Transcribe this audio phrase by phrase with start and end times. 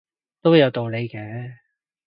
[0.41, 1.57] 都有道理嘅